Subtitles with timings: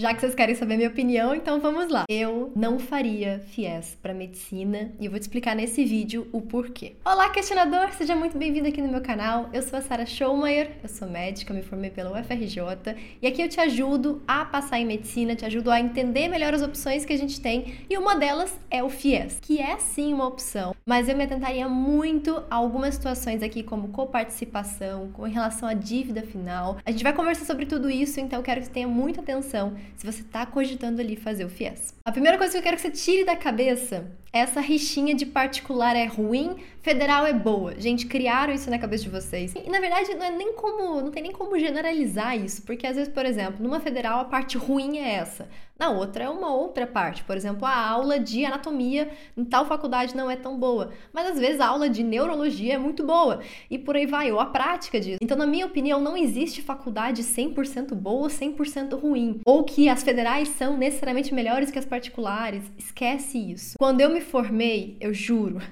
[0.00, 2.04] Já que vocês querem saber minha opinião, então vamos lá.
[2.08, 6.94] Eu não faria FIES para medicina e eu vou te explicar nesse vídeo o porquê.
[7.04, 7.92] Olá, questionador!
[7.92, 9.50] Seja muito bem-vindo aqui no meu canal.
[9.52, 13.48] Eu sou a Sara Schaumayer, eu sou médica, me formei pela UFRJ e aqui eu
[13.50, 17.18] te ajudo a passar em medicina, te ajudo a entender melhor as opções que a
[17.18, 21.16] gente tem e uma delas é o FIES, que é sim uma opção, mas eu
[21.16, 26.78] me atentaria muito a algumas situações aqui como coparticipação, com relação à dívida final.
[26.84, 30.04] A gente vai conversar sobre tudo isso, então quero que você tenha muita atenção se
[30.04, 31.94] você está cogitando ali fazer o FIES.
[32.04, 35.26] A primeira coisa que eu quero que você tire da cabeça é essa rixinha de
[35.26, 37.74] particular é ruim, federal é boa.
[37.78, 39.54] Gente, criaram isso na cabeça de vocês.
[39.54, 42.96] E na verdade não é nem como, não tem nem como generalizar isso, porque às
[42.96, 45.48] vezes, por exemplo, numa federal a parte ruim é essa.
[45.80, 47.24] Na outra é uma outra parte.
[47.24, 51.38] Por exemplo, a aula de anatomia em tal faculdade não é tão boa, mas às
[51.38, 53.40] vezes a aula de neurologia é muito boa
[53.70, 55.16] e por aí vai, ou a prática disso.
[55.22, 60.02] Então, na minha opinião, não existe faculdade 100% boa ou 100% ruim, ou que as
[60.02, 62.62] federais são necessariamente melhores que as particulares.
[62.76, 63.76] Esquece isso.
[63.78, 65.62] Quando eu me formei, eu juro,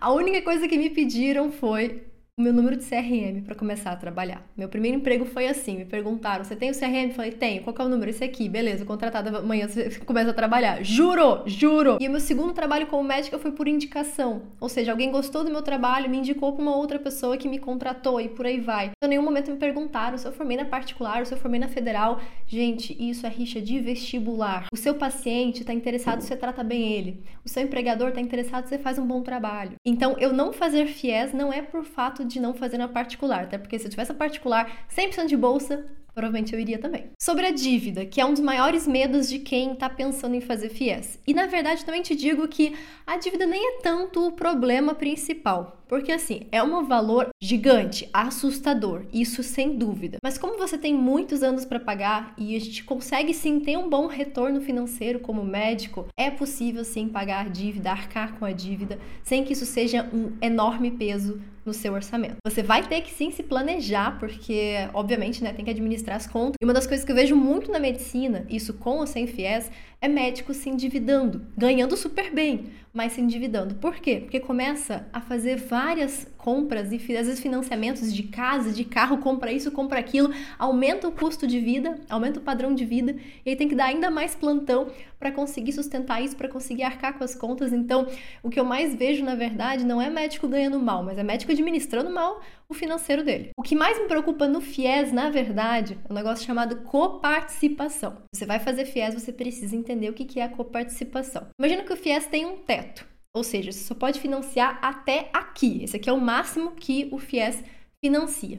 [0.00, 2.02] a única coisa que me pediram foi
[2.40, 4.42] o meu número de CRM para começar a trabalhar.
[4.56, 7.08] Meu primeiro emprego foi assim, me perguntaram, você tem o CRM?
[7.08, 7.62] Eu falei, tenho.
[7.62, 8.10] Qual é o número?
[8.10, 8.48] Esse aqui.
[8.48, 10.82] Beleza, contratada amanhã você começa a trabalhar.
[10.82, 11.98] Juro, juro.
[12.00, 14.42] E o meu segundo trabalho como médica foi por indicação.
[14.58, 17.58] Ou seja, alguém gostou do meu trabalho, me indicou para uma outra pessoa que me
[17.58, 18.86] contratou e por aí vai.
[18.86, 21.68] Então, em nenhum momento me perguntaram se eu formei na particular, se eu formei na
[21.68, 22.20] federal.
[22.46, 24.66] Gente, isso é rixa de vestibular.
[24.72, 27.22] O seu paciente está interessado se você trata bem ele.
[27.44, 29.72] O seu empregador está interessado se você faz um bom trabalho.
[29.84, 33.58] Então, eu não fazer FIES não é por fato de não fazer na particular, até
[33.58, 35.84] porque se eu tivesse a particular 100% de bolsa,
[36.14, 37.10] provavelmente eu iria também.
[37.20, 40.68] Sobre a dívida, que é um dos maiores medos de quem está pensando em fazer
[40.68, 41.18] FIES.
[41.26, 42.74] E na verdade também te digo que
[43.06, 45.80] a dívida nem é tanto o problema principal.
[45.90, 50.18] Porque assim, é um valor gigante, assustador, isso sem dúvida.
[50.22, 53.90] Mas como você tem muitos anos para pagar e a gente consegue sim ter um
[53.90, 59.00] bom retorno financeiro como médico, é possível sim pagar a dívida, arcar com a dívida,
[59.24, 62.36] sem que isso seja um enorme peso no seu orçamento.
[62.46, 66.56] Você vai ter que sim se planejar, porque obviamente, né, tem que administrar as contas.
[66.60, 69.70] E uma das coisas que eu vejo muito na medicina, isso com ou sem FIES,
[70.00, 73.74] é médico se endividando, ganhando super bem, mas se endividando.
[73.74, 74.20] Por quê?
[74.20, 79.52] Porque começa a fazer várias compras e às vezes financiamentos de casa, de carro, compra
[79.52, 83.56] isso, compra aquilo, aumenta o custo de vida, aumenta o padrão de vida, e aí
[83.56, 84.88] tem que dar ainda mais plantão
[85.18, 87.74] para conseguir sustentar isso, para conseguir arcar com as contas.
[87.74, 88.06] Então,
[88.42, 91.52] o que eu mais vejo, na verdade, não é médico ganhando mal, mas é médico
[91.52, 92.40] administrando mal
[92.70, 93.50] o financeiro dele.
[93.56, 98.18] O que mais me preocupa no FIES, na verdade, é um negócio chamado coparticipação.
[98.34, 101.48] Você vai fazer FIES, você precisa entender o que é a coparticipação.
[101.58, 103.06] Imagina que o FIES tem um teto.
[103.34, 105.84] Ou seja, você só pode financiar até aqui.
[105.84, 107.62] Esse aqui é o máximo que o FIES
[108.04, 108.58] financia.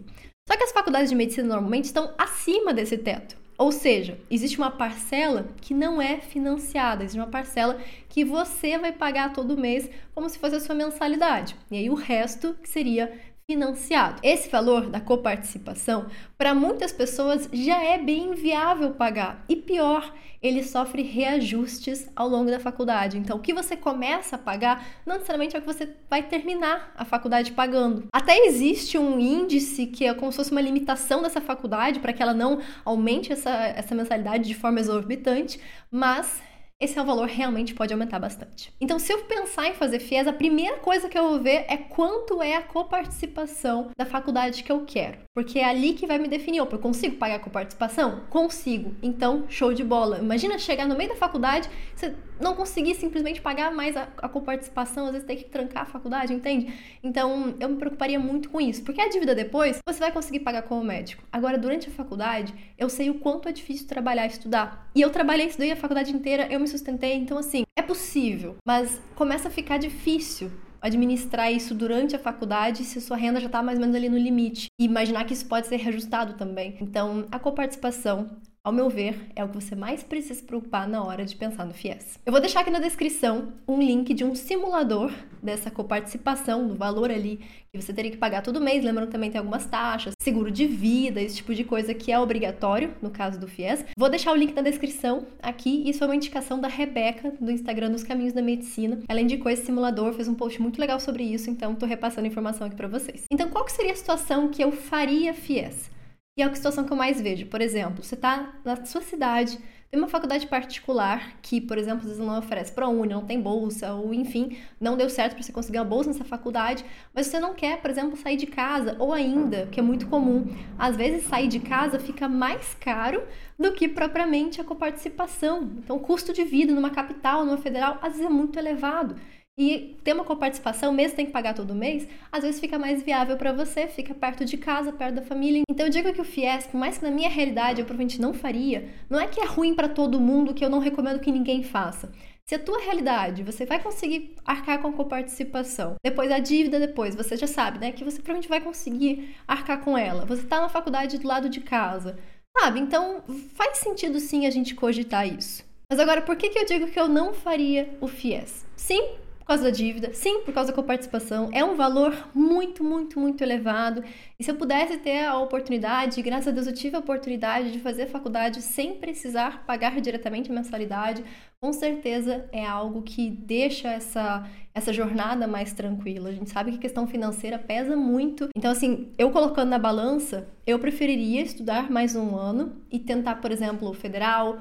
[0.49, 3.35] Só que as faculdades de medicina normalmente estão acima desse teto.
[3.57, 8.91] Ou seja, existe uma parcela que não é financiada, existe uma parcela que você vai
[8.91, 11.55] pagar todo mês como se fosse a sua mensalidade.
[11.69, 13.13] E aí o resto que seria
[13.51, 14.21] financiado.
[14.23, 16.05] Esse valor da coparticipação,
[16.37, 19.43] para muitas pessoas, já é bem inviável pagar.
[19.49, 23.17] E pior, ele sofre reajustes ao longo da faculdade.
[23.17, 26.93] Então, o que você começa a pagar não necessariamente é o que você vai terminar
[26.95, 28.07] a faculdade pagando.
[28.13, 32.23] Até existe um índice que é como se fosse uma limitação dessa faculdade para que
[32.23, 35.59] ela não aumente essa, essa mensalidade de forma exorbitante,
[35.91, 36.41] mas
[36.81, 38.73] esse é um valor realmente pode aumentar bastante.
[38.81, 41.77] Então, se eu pensar em fazer FIES, a primeira coisa que eu vou ver é
[41.77, 45.19] quanto é a coparticipação da faculdade que eu quero.
[45.35, 46.59] Porque é ali que vai me definir.
[46.59, 48.23] Opa, eu consigo pagar a coparticipação?
[48.31, 48.95] Consigo.
[49.03, 50.17] Então, show de bola.
[50.17, 55.05] Imagina chegar no meio da faculdade, você não conseguir simplesmente pagar mais a, a coparticipação,
[55.05, 56.73] às vezes tem que trancar a faculdade, entende?
[57.03, 58.83] Então, eu me preocuparia muito com isso.
[58.83, 61.23] Porque a dívida depois, você vai conseguir pagar como médico.
[61.31, 64.89] Agora, durante a faculdade, eu sei o quanto é difícil trabalhar e estudar.
[64.95, 67.13] E eu trabalhei, estudei a faculdade inteira, eu me sustentei.
[67.13, 72.99] Então, assim, é possível, mas começa a ficar difícil administrar isso durante a faculdade se
[72.99, 74.67] sua renda já está mais ou menos ali no limite.
[74.79, 76.77] E imaginar que isso pode ser reajustado também.
[76.81, 81.03] Então, a coparticipação ao meu ver, é o que você mais precisa se preocupar na
[81.03, 82.19] hora de pensar no FIES.
[82.23, 85.11] Eu vou deixar aqui na descrição um link de um simulador
[85.41, 87.39] dessa coparticipação, do valor ali
[87.73, 88.83] que você teria que pagar todo mês.
[88.83, 92.19] Lembrando que também tem algumas taxas, seguro de vida, esse tipo de coisa que é
[92.19, 93.83] obrigatório no caso do FIES.
[93.97, 95.81] Vou deixar o link na descrição aqui.
[95.89, 98.99] Isso é uma indicação da Rebeca, do Instagram dos Caminhos da Medicina.
[99.09, 102.67] Ela indicou esse simulador, fez um post muito legal sobre isso, então tô repassando informação
[102.67, 103.23] aqui para vocês.
[103.31, 105.89] Então, qual que seria a situação que eu faria FIES?
[106.37, 107.45] E é a situação que eu mais vejo.
[107.47, 109.59] Por exemplo, você está na sua cidade,
[109.91, 113.93] Tem uma faculdade particular que, por exemplo, às vezes não oferece ProUni, não tem bolsa,
[113.93, 117.53] ou enfim, não deu certo para você conseguir uma bolsa nessa faculdade, mas você não
[117.53, 120.45] quer, por exemplo, sair de casa, ou ainda, que é muito comum,
[120.77, 123.21] às vezes sair de casa fica mais caro
[123.59, 125.69] do que propriamente a coparticipação.
[125.79, 129.17] Então, o custo de vida numa capital, numa federal, às vezes é muito elevado.
[129.57, 133.35] E ter uma coparticipação, mesmo tem que pagar todo mês, às vezes fica mais viável
[133.35, 135.61] para você, fica perto de casa, perto da família.
[135.69, 138.33] Então eu digo que o FIES, por mais que na minha realidade eu provavelmente não
[138.33, 141.63] faria, não é que é ruim para todo mundo, que eu não recomendo que ninguém
[141.63, 142.11] faça.
[142.45, 147.15] Se a tua realidade, você vai conseguir arcar com a coparticipação, depois a dívida, depois,
[147.15, 150.25] você já sabe, né, que você provavelmente vai conseguir arcar com ela.
[150.25, 152.17] Você está na faculdade do lado de casa,
[152.57, 152.79] sabe?
[152.79, 155.63] Então faz sentido sim a gente cogitar isso.
[155.89, 158.65] Mas agora, por que, que eu digo que eu não faria o FIES?
[158.75, 159.11] Sim,
[159.51, 161.49] causa da dívida, sim, por causa da coparticipação.
[161.51, 164.01] É um valor muito, muito, muito elevado.
[164.39, 167.79] E se eu pudesse ter a oportunidade, graças a Deus eu tive a oportunidade de
[167.79, 171.25] fazer faculdade sem precisar pagar diretamente mensalidade,
[171.59, 176.29] com certeza é algo que deixa essa, essa jornada mais tranquila.
[176.29, 178.47] A gente sabe que a questão financeira pesa muito.
[178.55, 183.51] Então, assim, eu colocando na balança, eu preferiria estudar mais um ano e tentar, por
[183.51, 184.59] exemplo, federal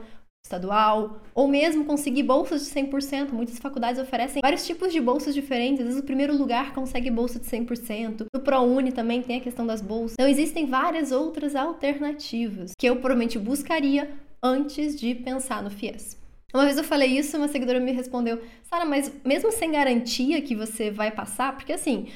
[0.50, 3.30] estadual, ou mesmo conseguir bolsas de 100%.
[3.30, 5.80] Muitas faculdades oferecem vários tipos de bolsas diferentes.
[5.80, 8.26] Às vezes o primeiro lugar consegue bolsa de 100%.
[8.34, 10.14] No ProUni também tem a questão das bolsas.
[10.14, 14.10] Então existem várias outras alternativas que eu provavelmente buscaria
[14.42, 16.18] antes de pensar no FIES.
[16.52, 20.56] Uma vez eu falei isso, uma seguidora me respondeu: Sara, mas mesmo sem garantia que
[20.56, 22.08] você vai passar, porque assim,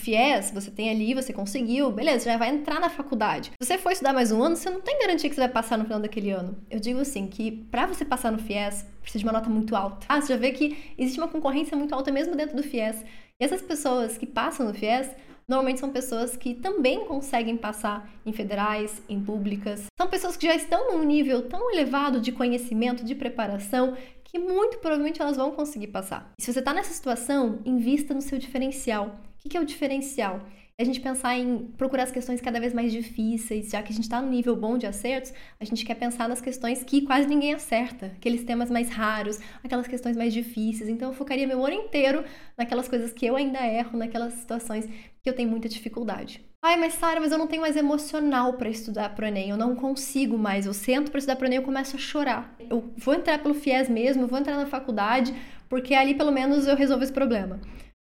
[0.00, 3.52] FIES, você tem ali, você conseguiu, beleza, já vai entrar na faculdade.
[3.60, 5.76] Se você for estudar mais um ano, você não tem garantia que você vai passar
[5.76, 6.56] no final daquele ano.
[6.70, 10.06] Eu digo assim, que para você passar no FIES, precisa de uma nota muito alta.
[10.08, 13.04] Ah, você já vê que existe uma concorrência muito alta mesmo dentro do FIES.
[13.38, 15.10] E essas pessoas que passam no FIES,
[15.46, 19.84] normalmente são pessoas que também conseguem passar em federais, em públicas.
[19.96, 24.78] São pessoas que já estão num nível tão elevado de conhecimento, de preparação, que muito
[24.78, 26.32] provavelmente elas vão conseguir passar.
[26.38, 29.16] E se você está nessa situação, invista no seu diferencial.
[29.44, 30.40] O que é o diferencial?
[30.76, 33.94] É a gente pensar em procurar as questões cada vez mais difíceis, já que a
[33.94, 37.26] gente está no nível bom de acertos, a gente quer pensar nas questões que quase
[37.26, 40.88] ninguém acerta, aqueles temas mais raros, aquelas questões mais difíceis.
[40.88, 42.24] Então eu focaria meu ano inteiro
[42.56, 44.86] naquelas coisas que eu ainda erro, naquelas situações
[45.22, 46.44] que eu tenho muita dificuldade.
[46.62, 49.74] Ai, mas Sara, mas eu não tenho mais emocional para estudar pro Enem, eu não
[49.74, 50.66] consigo mais.
[50.66, 52.54] Eu sento para estudar pro Enem e começo a chorar.
[52.68, 55.34] Eu vou entrar pelo FIES mesmo, eu vou entrar na faculdade,
[55.68, 57.58] porque ali pelo menos eu resolvo esse problema.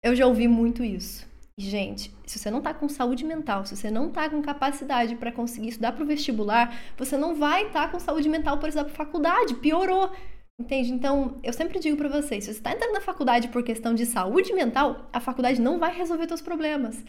[0.04, 1.31] Eu já ouvi muito isso.
[1.56, 5.31] Gente, se você não tá com saúde mental, se você não tá com capacidade para
[5.31, 8.94] conseguir estudar pro vestibular, você não vai estar tá com saúde mental para estudar pra
[8.94, 9.54] faculdade.
[9.54, 10.10] Piorou.
[10.58, 10.93] Entende?
[10.93, 14.04] Então, eu sempre digo para vocês, se você está entrando na faculdade por questão de
[14.04, 17.05] saúde mental, a faculdade não vai resolver seus problemas.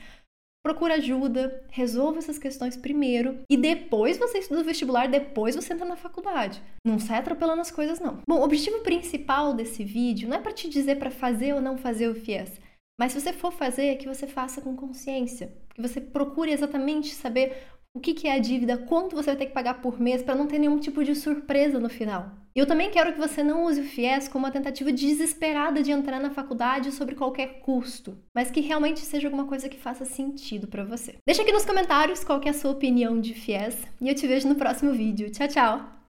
[0.63, 5.85] Procura ajuda, resolva essas questões primeiro e depois você estuda o vestibular, depois você entra
[5.85, 6.61] na faculdade.
[6.85, 8.19] Não sai atropelando as coisas não.
[8.27, 11.77] Bom, o objetivo principal desse vídeo não é para te dizer para fazer ou não
[11.77, 12.62] fazer o FIES.
[12.99, 17.55] Mas se você for fazer, que você faça com consciência, que você procure exatamente saber
[17.95, 20.35] o que, que é a dívida, quanto você vai ter que pagar por mês para
[20.35, 22.31] não ter nenhum tipo de surpresa no final.
[22.55, 25.91] E eu também quero que você não use o FIES como uma tentativa desesperada de
[25.91, 30.67] entrar na faculdade sobre qualquer custo, mas que realmente seja alguma coisa que faça sentido
[30.67, 31.15] para você.
[31.25, 34.47] Deixa aqui nos comentários qual é a sua opinião de FIES e eu te vejo
[34.47, 35.31] no próximo vídeo.
[35.31, 36.02] Tchau, tchau!